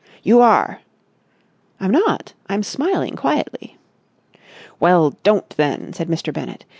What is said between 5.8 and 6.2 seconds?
said